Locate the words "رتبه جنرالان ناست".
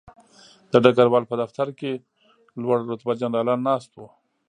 2.89-3.91